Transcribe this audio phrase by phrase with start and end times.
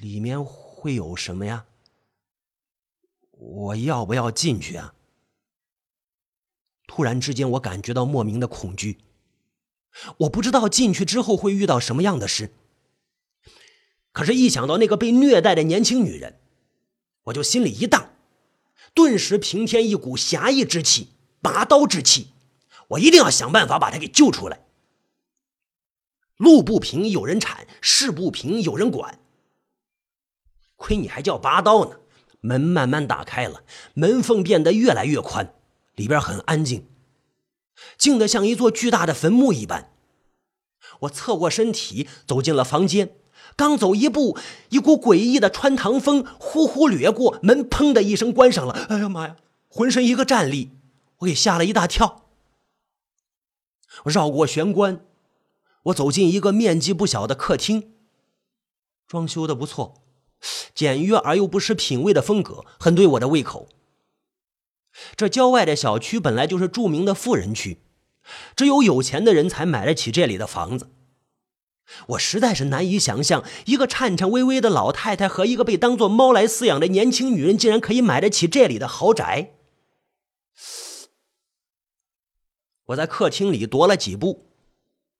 [0.00, 1.66] 里面会有什么呀？
[3.32, 4.94] 我要不要进去啊？
[6.86, 8.98] 突然之间，我感觉到莫名的恐惧。
[10.18, 12.54] 我不知道进去之后会遇到什么样的事。
[14.12, 16.40] 可是，一想到那个被虐待的年轻女人，
[17.24, 18.10] 我就心里一荡，
[18.94, 21.10] 顿时平添一股侠义之气、
[21.42, 22.28] 拔刀之气。
[22.88, 24.64] 我一定要想办法把她给救出来。
[26.36, 29.20] 路不平有人铲，事不平有人管。
[30.80, 32.00] 亏你还叫拔刀呢！
[32.40, 35.52] 门慢慢打开了，门缝变得越来越宽，
[35.94, 36.86] 里边很安静，
[37.98, 39.92] 静得像一座巨大的坟墓一般。
[41.00, 43.14] 我侧过身体走进了房间，
[43.56, 44.38] 刚走一步，
[44.70, 48.72] 一股诡异的穿堂风呼呼掠过，门砰的一声关上了。
[48.88, 49.36] 哎呀妈呀！
[49.68, 50.70] 浑身一个战栗，
[51.18, 52.24] 我给吓了一大跳。
[54.04, 55.04] 我绕过玄关，
[55.84, 57.92] 我走进一个面积不小的客厅，
[59.06, 60.02] 装修的不错。
[60.74, 63.68] 简约而又不失品味的风格，很对我的胃口。
[65.16, 67.82] 这郊外的小区本来就是著名的富人区，
[68.56, 70.90] 只有有钱的人才买得起这里的房子。
[72.08, 79.54] 我实在是难以想象，一个颤颤巍巍的老太太和一个被当作猫来饲养的年轻女人，竟然可以买得起这里的豪宅。
[82.86, 84.46] 我在客厅里踱了几步，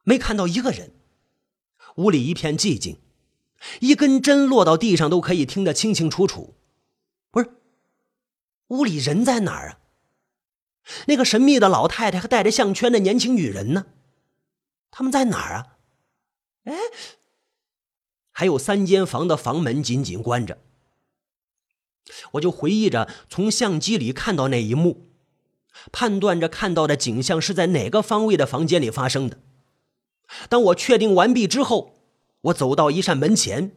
[0.05, 0.93] 没看到一个人，
[1.97, 2.99] 屋里一片寂静。
[3.81, 6.55] 一根针落到地上都可以听得清清楚楚，
[7.31, 7.51] 不是？
[8.69, 9.79] 屋里人在哪儿啊？
[11.07, 13.87] 那个神秘的老太太和戴着项圈的年轻女人呢？
[14.91, 15.77] 他们在哪儿啊？
[16.65, 16.75] 哎，
[18.33, 20.59] 还有三间房的房门紧紧关着。
[22.33, 25.11] 我就回忆着从相机里看到那一幕，
[25.93, 29.39] 判断着看到的景象是在哪个方位的房间里发生的。
[30.49, 32.00] 当我确定完毕之后。
[32.43, 33.77] 我走到一扇门前，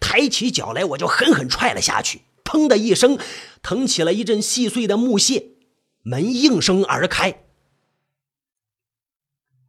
[0.00, 2.22] 抬起脚来，我就狠狠踹了下去。
[2.44, 3.18] 砰的一声，
[3.62, 5.56] 腾起了一阵细碎的木屑，
[6.02, 7.44] 门应声而开。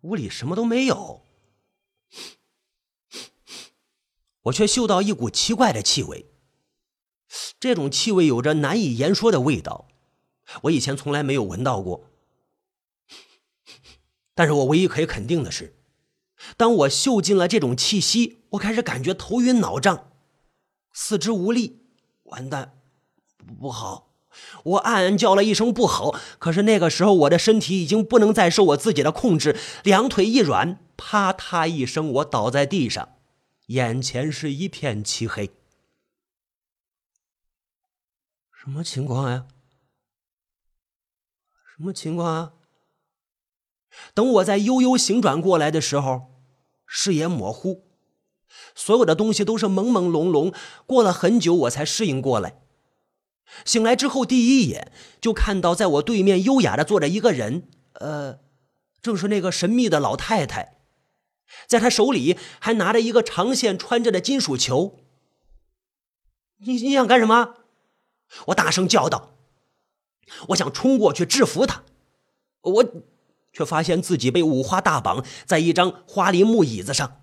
[0.02, 1.26] 屋里什么都没有，
[4.44, 6.28] 我却嗅到一股奇怪的气味。
[7.60, 9.88] 这种气味有着难以言说的味道，
[10.64, 12.10] 我以前从来没有闻到过。
[14.36, 15.77] 但是我唯一可以肯定的是。
[16.56, 20.12] 当我嗅尽了这种气息，我开始感觉头晕脑胀，
[20.94, 21.84] 四肢无力。
[22.24, 22.80] 完蛋，
[23.60, 24.14] 不好！
[24.64, 26.14] 我暗暗叫了一声“不好”。
[26.38, 33.16] 可是那个时候，我的身体已经不能再受我自己的控制，两腿一软，啪嗒一声，我倒在地上，
[33.68, 35.52] 眼前是一片漆黑。
[38.52, 39.48] 什么情况呀？
[41.76, 42.54] 什么情况啊？
[44.14, 46.34] 等我在悠悠醒转过来的时候，
[46.86, 47.84] 视野模糊，
[48.74, 50.54] 所有的东西都是朦朦胧胧。
[50.86, 52.62] 过了很久，我才适应过来。
[53.64, 54.92] 醒来之后，第一眼
[55.22, 58.40] 就看到在我对面优雅的坐着一个人，呃，
[59.02, 60.78] 正是那个神秘的老太太，
[61.68, 65.00] 在她手里还拿着一个长线穿着的金属球。
[66.58, 67.56] 你你想干什么？
[68.48, 69.34] 我大声叫道。
[70.50, 71.84] 我想冲过去制服他，
[72.62, 72.86] 我。
[73.58, 77.22] 却发现自己被五花大绑在一张花梨木椅子上，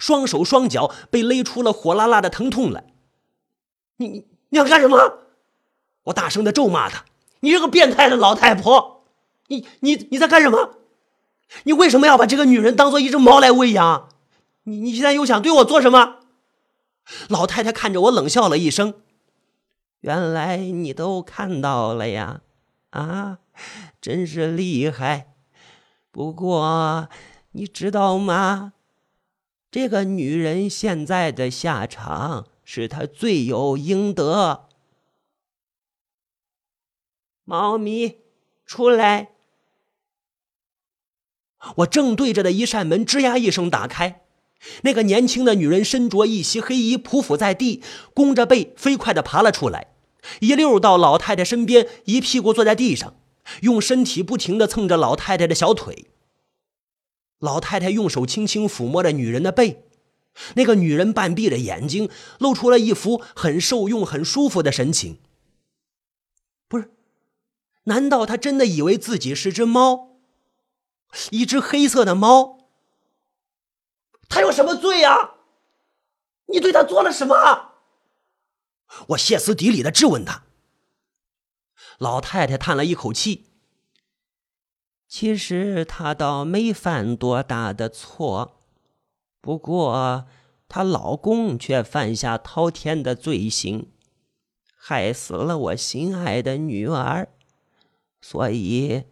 [0.00, 2.92] 双手双脚被勒出了火辣辣的疼痛来。
[3.98, 5.18] 你你你要干什么？
[6.06, 7.04] 我大声的咒骂他
[7.40, 9.04] ：“你这个变态的老太婆！
[9.46, 10.78] 你你你在干什么？
[11.62, 14.08] 你为什么要把这个女人当做一只猫来喂养？
[14.64, 16.16] 你你现在又想对我做什么？”
[17.30, 18.94] 老太太看着我冷笑了一声
[20.02, 22.40] ：“原来你都看到了呀！
[22.90, 23.38] 啊，
[24.00, 25.34] 真是厉害！”
[26.18, 27.08] 不过，
[27.52, 28.72] 你知道吗？
[29.70, 34.66] 这个女人现在的下场是她罪有应得。
[37.44, 38.16] 猫咪，
[38.66, 39.28] 出来！
[41.76, 44.22] 我正对着的一扇门吱呀一声打开，
[44.82, 47.80] 那个年轻的女人身着一袭黑衣，匍匐在地，
[48.12, 49.94] 弓着背飞快的爬了出来，
[50.40, 53.14] 一溜到老太太身边，一屁股坐在地上。
[53.62, 56.06] 用身体不停的蹭着老太太的小腿。
[57.38, 59.84] 老太太用手轻轻抚摸着女人的背，
[60.56, 65.20] 那个女人半闭着眼睛，露出了一副很受用、很舒服的神情。
[66.66, 66.90] 不是，
[67.84, 70.18] 难道她真的以为自己是只猫？
[71.30, 72.58] 一只黑色的猫？
[74.28, 75.34] 她有什么罪呀？
[76.46, 77.74] 你对她做了什么？
[79.10, 80.42] 我歇斯底里的质问她。
[81.98, 83.44] 老太太叹了一口气。
[85.06, 88.60] 其实他倒没犯多大的错，
[89.40, 90.26] 不过
[90.68, 93.90] 她老公却犯下滔天的罪行，
[94.76, 97.28] 害死了我心爱的女儿，
[98.20, 99.04] 所以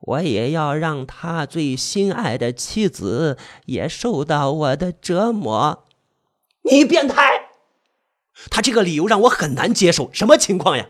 [0.00, 5.86] 我也要让他最心爱的妻子也受到我的折磨。
[6.62, 7.50] 你变态！
[8.50, 10.12] 他这个理由让我很难接受。
[10.12, 10.88] 什么情况呀？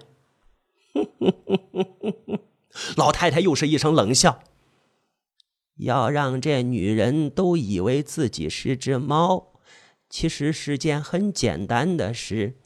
[2.96, 4.42] 老太太又是一声冷笑。
[5.76, 9.52] 要让这女人都以为自己是只猫，
[10.10, 12.58] 其实是件很简单的事。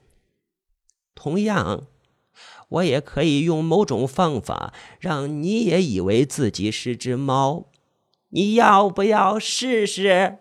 [1.15, 1.87] 同样，
[2.69, 7.67] 我也可以用某种方法让你也以为自己是只猫。
[8.31, 10.39] 你要不要试试？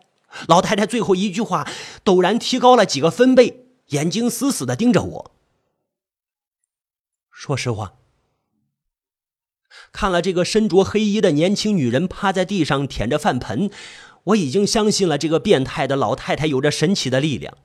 [0.47, 1.69] 老太太最后一句话
[2.03, 5.32] 陡然提高了几个分贝，眼睛死死的盯着我。
[7.33, 7.95] 说实话。
[9.91, 13.69] 看了这个身着黑衣的年轻女人趴在地上舔着饭盆，
[14.25, 17.57] 我已经相信了这个变态的老太太有着神奇的力量。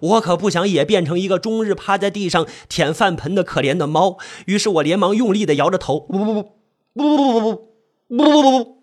[0.00, 4.18] 我可不想也变成一个终日趴在地上舔饭盆的可怜的猫。
[4.46, 6.42] 于是我连忙用力的摇着头，不不不
[6.92, 7.62] 不不不不不
[8.06, 8.82] 不不不不。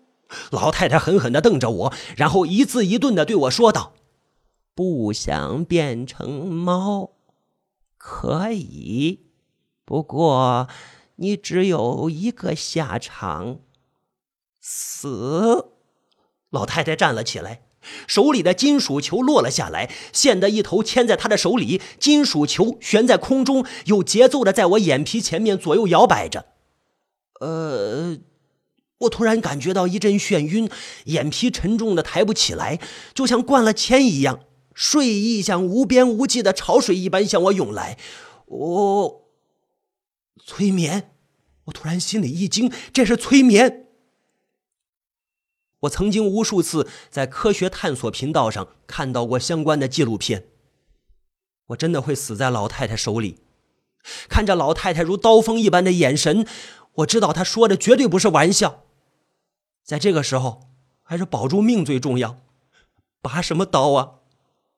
[0.50, 3.94] 老太太狠狠的瞪着我，然后一字一顿的对我说道
[4.74, 7.12] ：“不想变成猫，
[7.96, 9.26] 可以，
[9.92, 10.68] 不过。”
[11.16, 13.58] 你只有一个下场，
[14.60, 15.66] 死。
[16.50, 17.62] 老太太站了起来，
[18.08, 26.46] 手里的金属球落了下来，线的一头牵在她的手里，金属球悬在空中，有节奏的在我眼皮前面左右摇摆着。
[27.40, 28.16] 呃，
[29.00, 30.68] 我突然感觉到一阵眩晕，
[31.04, 32.80] 眼皮沉重的抬不起来，
[33.14, 34.40] 就像灌了铅一样，
[34.74, 37.98] 睡意像无边无际的潮水一般向我涌来。
[38.46, 39.21] 我。
[40.44, 41.10] 催眠！
[41.64, 43.86] 我突然心里一惊，这是催眠。
[45.80, 50.48] 我曾经无数次在科学探索频道上看到过相关的纪录片。
[51.66, 53.40] 我真的会死在老太太手里？
[54.28, 56.46] 看着老太太如刀锋一般的眼神，
[56.94, 58.84] 我知道她说的绝对不是玩笑。
[59.84, 60.68] 在这个时候，
[61.02, 62.40] 还是保住命最重要。
[63.20, 64.14] 拔什么刀啊？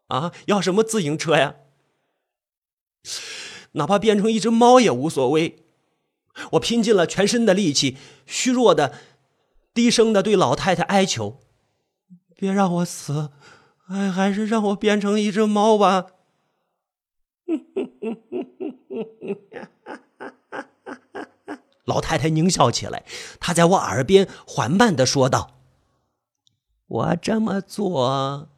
[0.09, 1.57] 啊，要什么自行车呀？
[3.75, 5.65] 哪怕变成一只猫也无所谓。
[6.53, 8.93] 我拼尽了全身的力气，虚弱的、
[9.73, 11.39] 低声的对老太太哀求
[12.35, 13.31] ：“别让我死，
[13.87, 16.07] 还还是让我变成一只猫吧。
[21.87, 23.05] ”老太太狞笑起来，
[23.39, 25.59] 她在我耳边缓慢的说道
[26.89, 28.49] ：“我这么做，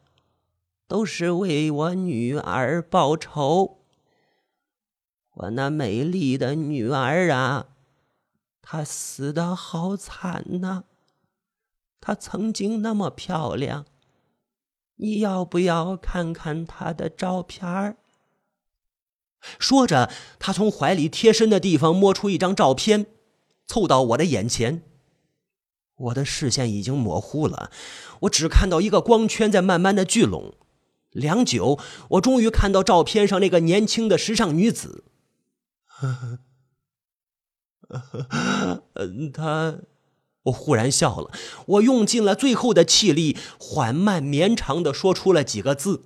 [0.87, 3.81] 都是为我女儿报仇。”
[5.37, 7.67] 我那美丽的女儿啊，
[8.61, 10.83] 她死的好惨呐！
[12.01, 13.85] 她曾经那么漂亮，
[14.95, 17.97] 你要不要看看她的照片
[19.59, 23.05] 说着，他从怀里贴身的地方摸出一张照片，
[23.67, 24.81] 凑到我的眼前。
[25.97, 27.69] 我的视线已经模糊了，
[28.21, 30.55] 我只看到一个光圈在慢慢的聚拢。
[31.11, 31.79] 良久，
[32.09, 35.03] 我终于看到照片上那个年轻的时尚女子。
[35.99, 36.39] 呵
[37.89, 39.79] 呵，嗯，他，
[40.43, 41.31] 我忽然笑了，
[41.65, 46.03] 我用尽了最后的气力，缓慢绵长的说出了几个字：“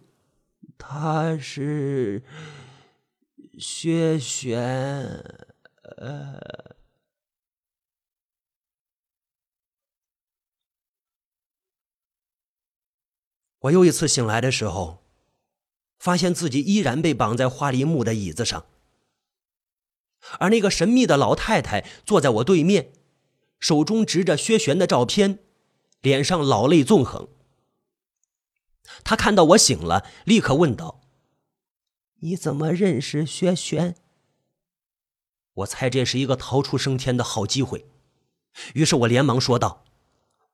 [0.80, 2.24] 他是
[3.60, 5.24] 薛玄。”
[5.98, 6.40] 呃，
[13.60, 15.04] 我又一次醒来的时候，
[16.00, 18.66] 发现自己依然被绑在花梨木的椅子上。
[20.40, 22.94] 而那个神秘的老太太坐在我对面，
[23.60, 25.40] 手中执着薛玄的照片，
[26.02, 27.28] 脸上老泪纵横。
[29.04, 31.02] 她看到我醒了，立刻问道
[32.22, 33.96] ：“你怎么认识薛玄？”
[35.56, 37.86] 我猜这是一个逃出升天的好机会，
[38.74, 39.84] 于是我连忙说道：“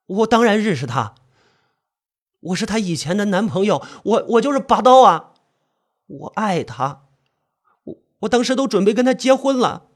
[0.08, 1.16] 我当然认识他，
[2.40, 5.34] 我是他以前的男朋友，我我就是拔刀啊，
[6.08, 7.04] 我爱他。”
[8.20, 9.90] 我当时都准备跟他结婚了，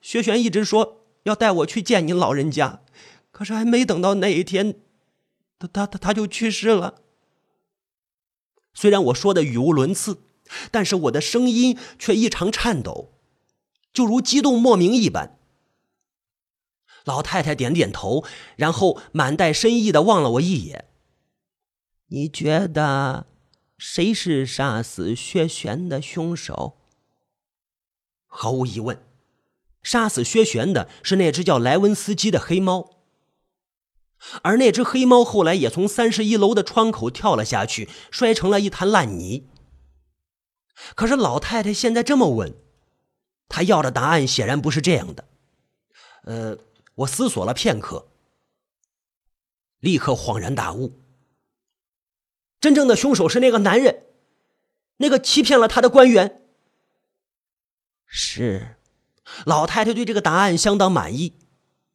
[0.00, 2.82] 薛璇一直说要带我去见您老人家，
[3.30, 4.80] 可是还没等到那一天，
[5.58, 7.02] 他他他他就去世了。
[8.74, 10.18] 虽然我说的语无伦次，
[10.70, 13.12] 但是我的声音却异常颤抖，
[13.92, 15.38] 就如激动莫名一般。
[17.04, 18.24] 老太太点点头，
[18.56, 20.86] 然后满带深意的望了我一眼。
[22.08, 23.26] 你觉得
[23.78, 26.75] 谁是杀死薛璇的凶手？
[28.36, 29.02] 毫无疑问，
[29.82, 32.90] 杀死薛玄的是那只叫莱文斯基的黑猫。
[34.42, 39.48] 而那只黑猫后来也从三十一楼的窗口跳了下去，摔成了一滩烂泥。
[40.94, 42.54] 可是老太太现在这么问，
[43.48, 45.24] 她要的答案显然不是这样的。
[46.24, 46.58] 呃，
[46.96, 48.08] 我思索了片刻，
[49.80, 51.00] 立刻恍然大悟：
[52.60, 54.04] 真正的凶手是那个男人，
[54.98, 56.42] 那个欺骗了他的官员。
[58.06, 58.76] 是，
[59.44, 61.34] 老太太对这个答案相当满意，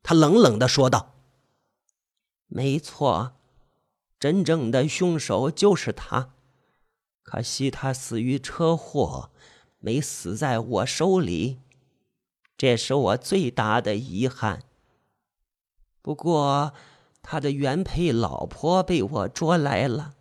[0.03, 1.15] 她冷冷的说道。
[2.47, 3.33] 没错，
[4.19, 6.33] 真正的凶手就是他。
[7.23, 9.31] 可惜他死于车祸，
[9.79, 11.59] 没死在我手里，
[12.57, 14.63] 这是我最大的遗憾。
[16.01, 16.73] 不过，
[17.21, 20.15] 他的原配老婆被我捉来了，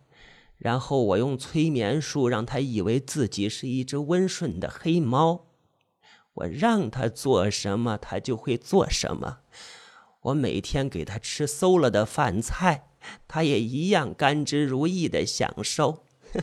[0.57, 5.47] 然后我用催眠术让他以为自己是一只温顺的黑猫，
[6.33, 9.39] 我让他做什么，他就会做什么。
[10.21, 12.87] 我每天给他吃馊了的饭菜，
[13.27, 16.05] 他也一样甘之如饴的享受。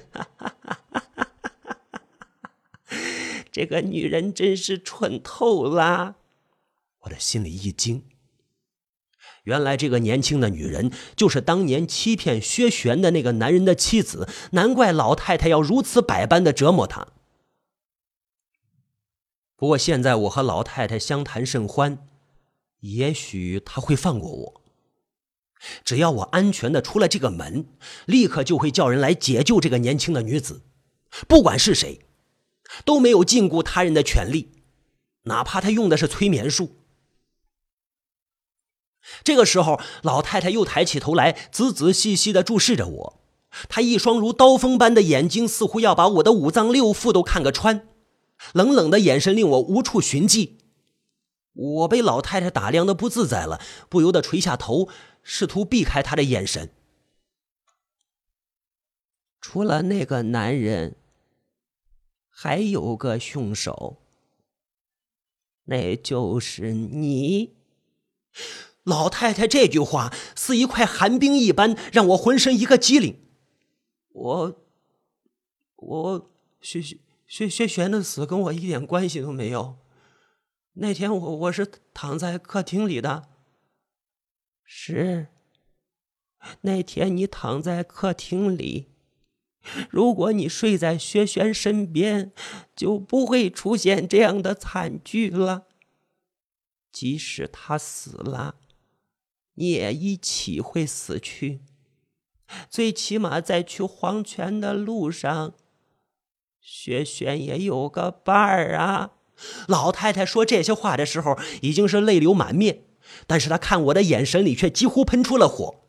[3.51, 6.17] 这个女人真是蠢透了！
[7.01, 8.05] 我的心里一惊，
[9.45, 17.09] 原来这个年轻的女人就是当年欺骗薛玄的那个男人的妻子，难怪老太太要如此百般的折磨她。
[19.59, 22.07] 不过现在我和老太太相谈甚欢。
[22.81, 24.63] 也许他会放过我，
[25.85, 27.67] 只要我安全的出了这个门，
[28.07, 30.63] 立刻就会叫人来解救这个年轻的女子。
[31.27, 32.07] 不管是谁，
[32.85, 34.63] 都没有禁锢他人的权利，
[35.25, 36.77] 哪怕他用的是催眠术。
[39.25, 43.21] 这个时候，老太太又抬起头来，仔仔细细的注视着我，
[43.69, 47.89] 她一双如刀锋般的眼睛，似乎要把我的五脏六腑都看个穿，
[48.53, 50.59] 冷冷的眼神令我无处寻迹。
[51.53, 54.89] 我被老太太打量的不自在了，不由得垂下头，
[55.23, 56.71] 试图避开她的眼神。
[59.41, 60.97] 除了那个男人，
[62.29, 63.97] 还有个凶手，
[65.65, 67.57] 那就是你。
[68.85, 73.21] 老太太这句话似一块寒冰一般，让我浑身一个机灵。
[74.11, 74.61] 我，
[75.77, 76.31] 我
[76.61, 79.77] 薛薛薛薛玄的死跟我一点关系都没有。
[80.73, 83.29] 那天我我是躺在客厅里的，
[84.65, 85.29] 是。
[86.63, 88.87] 那天你躺在客厅里，
[89.91, 92.33] 如果你睡在薛轩身边，
[92.75, 95.67] 就不会出现这样的惨剧了。
[96.91, 98.55] 即使他死了，
[99.55, 101.61] 你也一起会死去。
[102.71, 105.53] 最起码在去黄泉的路上，
[106.71, 109.13] 薛轩也有个伴儿啊。
[109.67, 112.85] 老太太说这些话的时候，已经是泪流满面，
[113.27, 115.87] 但是她看我的眼神里却几乎喷出了火。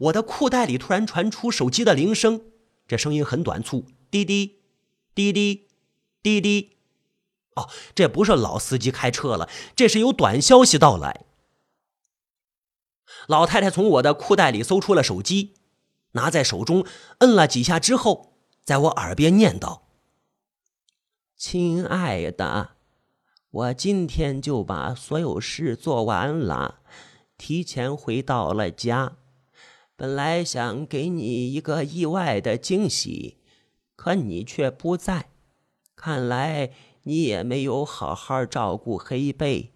[0.00, 2.42] 我的裤袋里突然传出手机的铃声，
[2.86, 4.60] 这声音很短促，滴滴，
[5.14, 5.68] 滴滴，
[6.22, 6.76] 滴滴。
[7.54, 11.24] 哦，这不是老司机开车了，这是有短消息到来。
[13.26, 15.54] 老太太从我的裤袋里搜出了手机，
[16.12, 16.84] 拿在手中，
[17.18, 19.88] 摁了几下之后，在我耳边念道。
[21.36, 22.76] 亲爱的，
[23.50, 26.80] 我今天就把所有事做完了，
[27.36, 29.16] 提前回到了家。
[29.96, 33.38] 本来想给你一个意外的惊喜，
[33.94, 35.30] 可你却不在。
[35.94, 39.72] 看来你也没有好好照顾黑贝。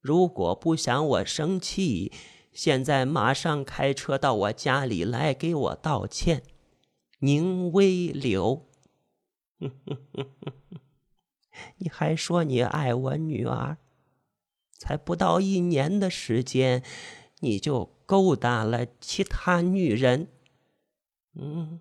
[0.00, 2.10] 如果不想我生气，
[2.52, 6.42] 现在马上开车到我家里来给我道歉。
[7.20, 8.68] 宁微柳。
[11.78, 13.76] 你还说你爱我女儿，
[14.72, 16.82] 才不到一年的时间，
[17.40, 20.28] 你就勾搭了其他女人。
[21.34, 21.80] 嗯，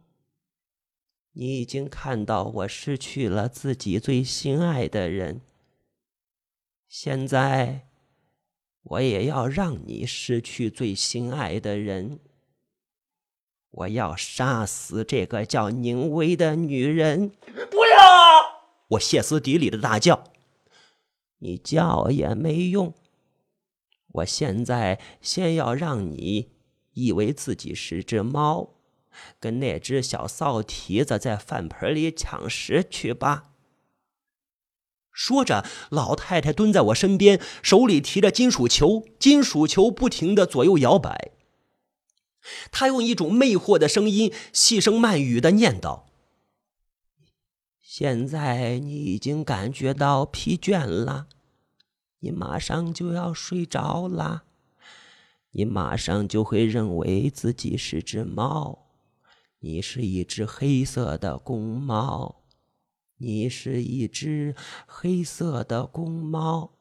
[1.32, 5.42] 你已经看到我失去了自己最心爱的人，
[6.88, 7.88] 现在
[8.84, 12.20] 我也要让你失去最心爱的人。
[13.72, 17.30] 我要杀死这个叫宁薇的女人！
[17.70, 18.62] 不要！
[18.90, 20.26] 我歇斯底里的大叫
[21.40, 22.94] ：“你叫也没用！
[24.08, 26.52] 我现在先要让你
[26.94, 28.74] 以为自己是只猫，
[29.40, 33.51] 跟那只小骚蹄子在饭盆里抢食去吧。”
[35.22, 41.30] 说着，老太太蹲在我身边，手里提着金属球，金属球不停的左右摇摆。
[42.72, 46.06] 她用一种魅惑的声音，细声慢语的念叨。
[47.80, 51.28] 现在你已经感觉到疲倦了，
[52.22, 54.42] 你马上就要睡着啦，
[55.52, 58.88] 你马上就会认为自己是只猫，
[59.60, 62.41] 你是一只黑色的公猫，
[63.22, 64.56] 你是一只
[64.88, 66.74] 黑色的公猫。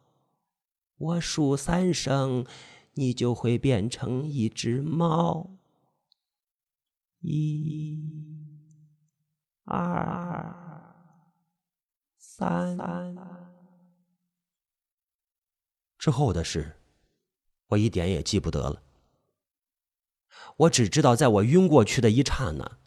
[0.97, 2.47] 我数三声，
[2.95, 5.51] 你就会变成一只猫。
[7.21, 8.03] 一、
[9.65, 10.55] 二、
[12.17, 12.79] 三。
[15.99, 16.77] 之后的事，
[17.67, 18.83] 我一点也记不得了。
[20.57, 22.79] 我只知道，在我晕过去的一刹那，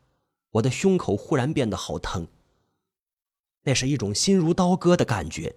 [0.50, 2.28] 我的胸口忽然变得好疼。
[3.64, 5.56] 那是一种心如刀割的感觉。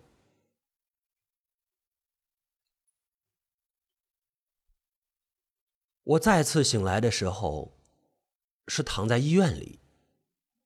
[6.02, 7.76] 我再次醒来的时候。
[8.68, 9.78] 是躺在医院里，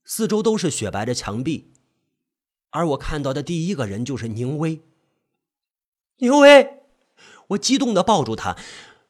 [0.05, 1.71] 四周都是雪白的墙壁，
[2.71, 4.81] 而我看到的第一个人就是宁威。
[6.17, 6.81] 宁威，
[7.49, 8.57] 我激动的抱住他，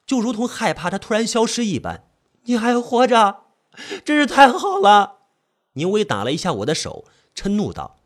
[0.04, 2.10] 就如同害怕他突然消失一般。
[2.46, 3.44] 你还活着，
[4.04, 5.20] 真是太好了！
[5.74, 7.99] 宁威打了一下我的手，嗔怒道：“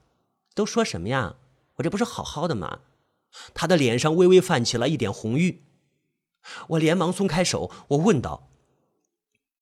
[0.54, 1.36] 都说什么呀？
[1.76, 2.80] 我这不是好好的吗？”
[3.52, 5.62] 他的脸上微微泛起了一点红晕。
[6.68, 8.48] 我连忙松开手，我问道。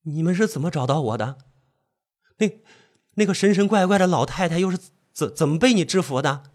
[0.02, 1.38] 你们是怎么找到我的？
[2.38, 2.60] 那
[3.14, 4.78] 那个神神怪怪的老太太又是
[5.12, 6.50] 怎怎么被你制服的？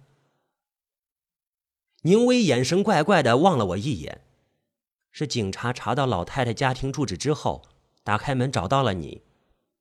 [2.02, 4.22] 宁威眼神怪怪的望了我一眼，
[5.12, 7.64] 是警察查到老太太家庭住址之后，
[8.04, 9.24] 打开门找到了你。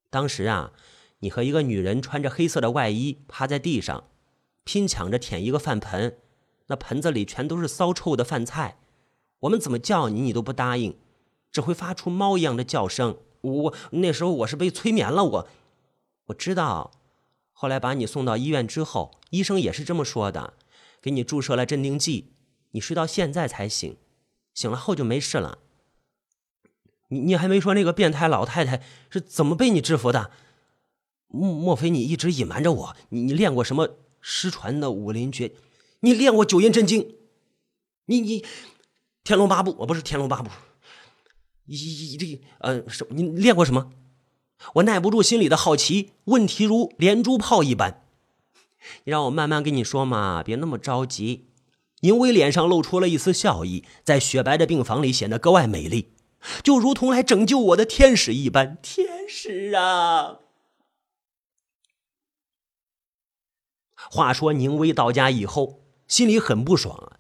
[0.09, 0.73] 当时啊，
[1.19, 4.05] 你和一个女人穿着黑色的外衣趴在地上，
[4.67, 6.19] 拼抢着舔一个饭盆，
[6.67, 8.79] 那盆子里全都是骚臭的饭菜。
[9.41, 10.99] 我们怎么叫你，你都不答应，
[11.53, 13.19] 只会发出猫一样的叫声。
[13.43, 15.49] 我那时候我是被催眠了，我
[16.27, 16.91] 我知道，
[17.53, 20.55] 后来把你送到医院之后，医生也是这么说的，
[21.01, 22.33] 给你注射了镇定剂，
[22.73, 23.97] 你睡到现在才醒，
[24.53, 25.59] 醒了后就没事了。
[27.09, 30.33] 你你还没说那个变态老太太是怎么被你制服的？
[31.29, 32.97] 莫莫非你一直隐瞒着我？
[33.11, 33.91] 你你练过什么
[34.29, 35.53] 失传的武林绝？
[36.01, 37.15] 你练过九阴真经？
[38.07, 38.45] 你你
[39.23, 39.77] 天龙八部？
[39.79, 40.51] 我不是天龙八部。
[41.67, 41.77] 一
[42.13, 43.93] 一这呃什你练过什么？
[44.75, 48.03] 我耐不住心里的好奇，问题如连珠炮一般。
[49.05, 51.47] 你让我慢慢跟你说嘛，别那么着急。
[52.01, 56.09] 宁威脸上露出了一丝笑意，在雪白的病房里显得格外美丽，
[56.65, 58.77] 就如同来拯救我的天使一般。
[58.83, 60.41] 天使啊！
[64.11, 67.17] 话说宁威到家以后，心里很不爽啊。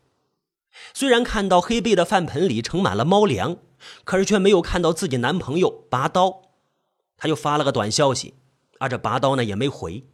[0.92, 3.59] 虽然看到黑贝的饭盆里盛满了猫粮。
[4.05, 6.42] 可是却没有看到自己男朋友拔刀，
[7.18, 8.35] 他就发了个短消息，
[8.79, 10.07] 而这拔刀呢也没回。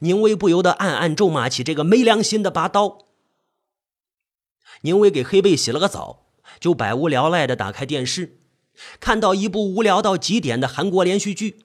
[0.00, 2.98] 宁威不由得暗暗咒骂起这个没良心的拔刀。
[4.82, 6.26] 宁威给黑贝洗了个澡，
[6.60, 8.40] 就百无聊赖的打开电视，
[9.00, 11.64] 看到一部无聊到极点的韩国连续剧。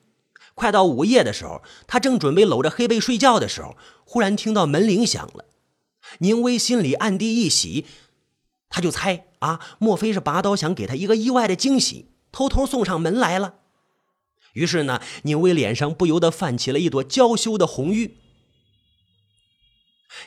[0.57, 5.45] 快到午夜的时候，他正准备搂着黑贝睡觉的时候，忽然听到门铃响了。
[6.17, 7.85] 宁威心里暗地一喜。
[8.67, 13.53] 他就猜啊，莫非是拔刀想给他一个意外的惊喜，偷偷送上门来了？
[14.53, 18.17] 于是呢，宁威脸上不由得泛起了一朵娇羞的红晕。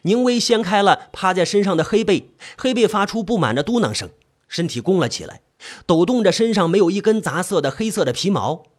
[0.03, 4.09] 宁威掀开了趴在身上的黑背，黑背发出不满的嘟囔声，
[4.47, 5.43] 身体弓了起来，
[5.87, 8.70] 抖动着身上没有一根杂色的黑色的皮毛。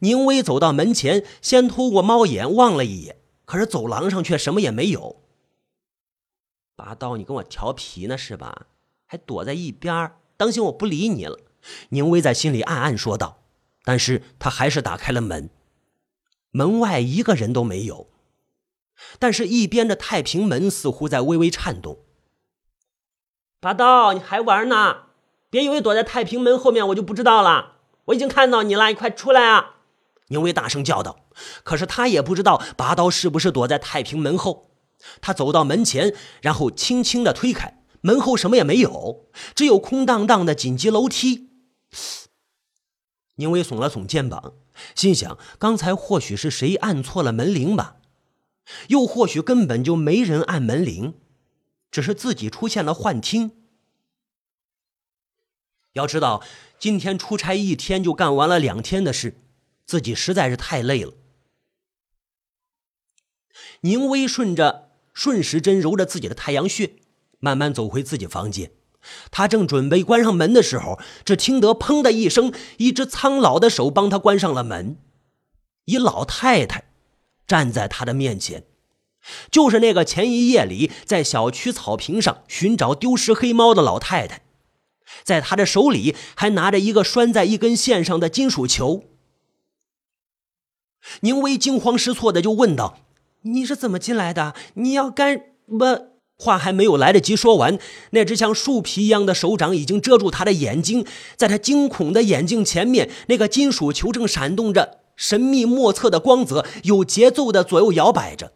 [0.00, 5.22] 宁威走到门前，先透过猫眼望了一眼，可是走廊上却什么也没有。
[6.74, 8.66] 拔刀，你跟我调皮呢是吧？
[9.06, 11.38] 还躲在一边当心我不理你了。
[11.90, 13.42] 宁威在心里暗暗说道，
[13.84, 15.50] 但是他还是打开了门。
[16.50, 18.08] 门外一个人都没有，
[19.18, 21.98] 但是一边的太平门似乎在微微颤动。
[23.60, 25.06] 拔刀，你还玩呢？
[25.48, 29.75] 别以为躲在太平门后面我就不知道了，我已经看到你了，你快出来啊！
[30.28, 31.26] 宁威大声叫道。
[31.62, 34.70] 可是他也不知道拔刀是不是躲在太平门后。
[35.20, 37.82] 他走到门前，然后轻轻的推开。
[38.00, 41.50] 门后什么也没有，只有空荡荡的紧急楼梯。
[43.36, 44.54] 宁威耸了耸肩膀，
[44.94, 47.96] 心想：刚才或许是谁按错了门铃吧，
[48.88, 51.14] 又或许根本就没人按门铃，
[51.90, 53.52] 只是自己出现了幻听。
[55.92, 56.42] 要知道，
[56.78, 59.36] 今天出差一天就干完了两天的事，
[59.86, 61.14] 自己实在是太累了。
[63.80, 66.96] 宁威顺着顺时针揉着自己的太阳穴。
[67.38, 68.72] 慢慢走回自己房间，
[69.30, 74.96] 他正准备关上门的时候，只听得“砰”的一声，一只苍老的手帮他关上了门。
[75.84, 76.84] 一老太太
[77.46, 78.64] 站在他的面前，
[79.50, 84.42] 就是那个前一夜里在小区草坪上寻找丢失黑猫的老太太，
[85.22, 89.04] 在她的手里还拿着一个拴在一根线上的金属球。
[91.20, 92.98] 宁威惊慌失措的就问道
[93.42, 94.54] ：“你是怎么进来的？
[94.74, 97.78] 你要干不？”话还没有来得及说完，
[98.10, 108.52] 那只像树皮一样的手掌已经遮住他的眼睛，在他惊恐的眼睛前面，那个金属球正闪动着神秘莫测的光泽，有节奏的左右摇摆着。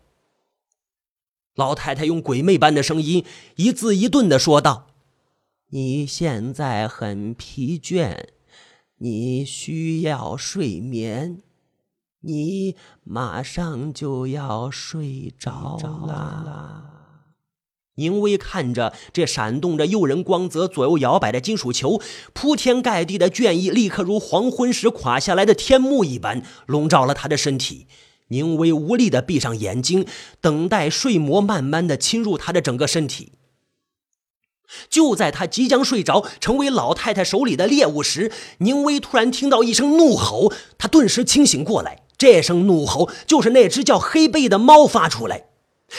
[1.55, 3.25] 老太太用鬼魅般的声音
[3.57, 4.89] 一字一顿的说道
[5.73, 8.25] ：“你现在很疲倦，
[8.99, 11.39] 你需要睡眠，
[12.20, 16.85] 你马上就要睡着了。”
[17.96, 22.00] 宁威看着这闪动着诱人光泽、左右摇摆的金属球，
[22.33, 27.87] 铺天盖地的倦意立刻如黄昏时垮下来的天幕一般笼罩了他的身体。
[28.28, 30.06] 宁威无力地闭上眼睛，
[30.40, 33.33] 等待睡魔慢慢地侵入他的整个身体。
[34.88, 42.02] 就在他即将睡着，成为老太太手里的猎物时，宁威突然听到一声怒吼，他顿时清醒过来。
[42.18, 45.44] 这声怒吼就是那只叫黑背的猫发出来。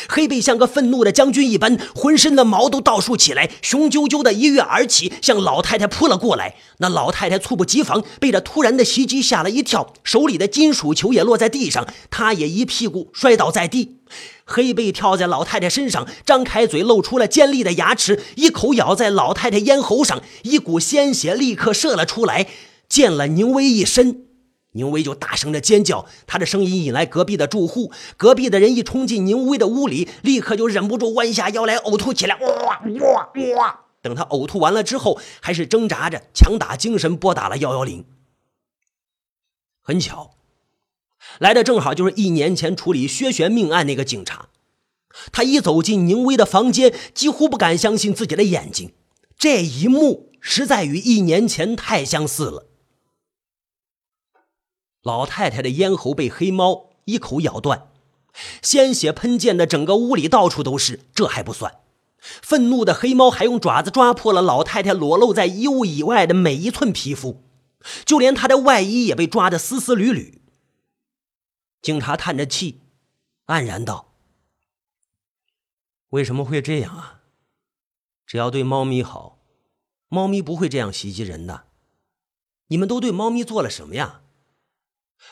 [0.07, 6.55] 黑贝像个愤怒的将军一般，浑身的毛都倒竖起来，雄赳赳的一跃而起，向老太太扑了过来。
[6.77, 13.97] 那老太太猝不及防，被这突然的袭击吓了一跳，手里的金属球也落在地上，她也一屁股摔倒在地。
[14.45, 22.47] 黑贝跳在老太太身上，张开嘴，露出了尖利的牙齿，一口咬在老太太咽喉上，一股鲜血立刻射了出来，
[22.89, 24.30] 溅了宁威一身。
[24.73, 27.91] 宁威就大声的尖叫，他的声音引来隔壁的住户。
[28.15, 32.37] 隔壁的人一冲进宁威的屋里，立刻就忍不住弯下腰来呕吐起来。
[32.37, 33.79] 哇哇哇！
[34.01, 38.05] 等他呕吐完了之后，还是挣扎着强打精神拨打了幺幺零。
[39.81, 40.31] 很巧，
[41.37, 44.47] 来的正好就是一年前处理薛璇命案那个警察。
[45.33, 48.93] 他一走进宁威的房间，几乎不敢相信自己的眼睛，
[49.37, 52.67] 这一幕实在与一年前太相似了。
[55.01, 57.87] 老太太的咽喉被黑猫一口咬断，
[58.61, 61.01] 鲜血喷溅的整个屋里到处都是。
[61.13, 61.79] 这还不算，
[62.19, 67.43] 愤怒的黑猫还用爪子抓破了老太太裸露在衣物以外的每一寸皮肤，
[68.05, 70.41] 就连她的外衣也被抓得丝丝缕缕。
[71.81, 72.81] 警察叹着气，
[73.47, 74.13] 黯然道
[76.09, 77.21] ：“为什么会这样啊？
[78.27, 79.39] 只要对猫咪好，
[80.07, 81.63] 猫咪不会这样袭击人的。
[82.67, 84.21] 你们都对猫咪做了什么呀？”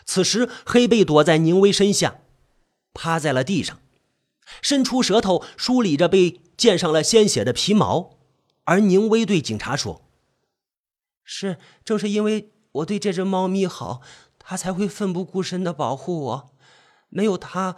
[0.05, 2.21] 此时，黑贝躲在宁威身下，
[2.93, 3.79] 趴在了地上，
[4.61, 8.17] 伸出舌头梳理着被溅上了鲜血的皮毛。
[8.65, 10.03] 而宁威对警察说
[11.23, 14.01] ：“是，正是因为我对这只猫咪好，
[14.37, 16.51] 它才会奋不顾身的保护我。
[17.09, 17.75] 没有它，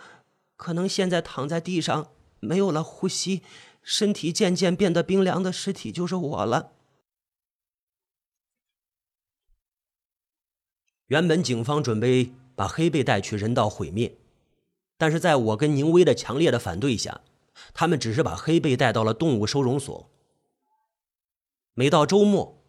[0.58, 3.42] 可能现在躺在地上，没有了呼吸，
[3.82, 6.74] 身体渐渐变得冰凉的尸体就是我了。”
[11.12, 14.16] 原本警方准备把黑贝带去人道毁灭，
[14.98, 17.20] 但是在我跟宁威的强烈的反对下，
[17.74, 20.10] 他们只是把黑贝带到了动物收容所。
[21.74, 22.64] 每到周末，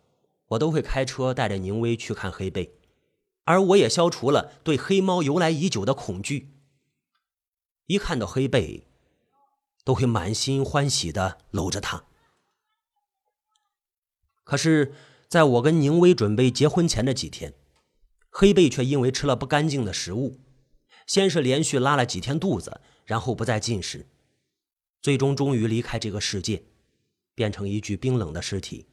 [0.48, 2.74] 我都会开车带着宁威去看黑贝，
[3.44, 6.50] 而我也消除了对黑猫由来已久的恐惧。
[7.86, 8.88] 一看到黑贝，
[9.84, 12.06] 都会满心欢喜的搂着它。
[14.42, 14.92] 可是，
[15.28, 17.54] 在我跟宁威准备结婚前的几天。
[18.34, 20.40] 黑贝却因为吃了不干净的食物，
[21.06, 24.08] 先是连续拉了几天肚子，然后不再进食，
[25.02, 26.64] 最终终于离开这个世界，
[27.34, 28.88] 变成一具冰冷的尸体。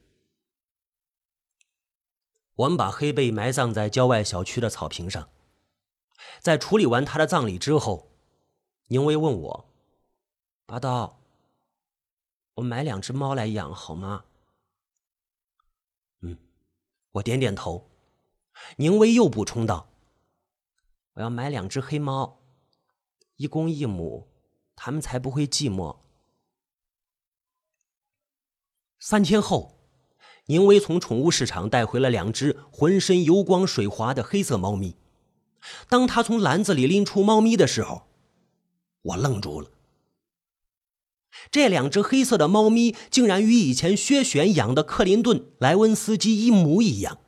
[2.56, 5.30] 我们把黑贝埋葬在郊外小区的草坪上，
[6.40, 8.12] 在处理完他的葬礼之后，
[8.88, 9.72] 宁威问我
[10.66, 11.18] ：“八刀，
[12.56, 14.26] 我买两只猫来养好吗？”
[16.20, 16.36] 嗯，
[17.12, 17.89] 我点点头。
[18.76, 19.90] 宁威又补充道
[21.14, 22.40] ：“我要买两只黑猫，
[23.36, 24.28] 一公一母，
[24.76, 25.98] 它们才不会寂寞。”
[28.98, 29.78] 三天后，
[30.46, 34.96] 宁威从宠物市场带回了两只浑身油光水滑的黑色猫咪。
[35.88, 38.08] 当他从篮子里拎出猫咪的时候，
[39.02, 39.70] 我愣住了。
[41.50, 47.18] 这两只黑色的猫咪竟然与以前薛璇养的克林顿·莱温斯基一模一样。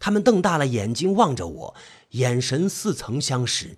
[0.00, 1.74] 他们瞪大了眼睛望着我，
[2.10, 3.76] 眼神似曾相识。